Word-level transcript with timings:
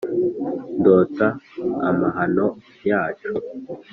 ndota 0.79 1.27
amahano 1.89 2.45
yacu. 2.89 3.29